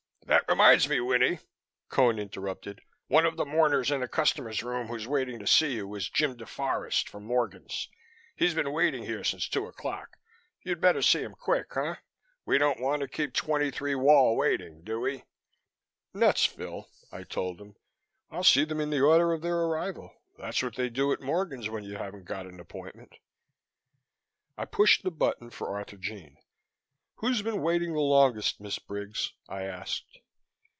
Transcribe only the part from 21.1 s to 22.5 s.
at Morgan's when you haven't got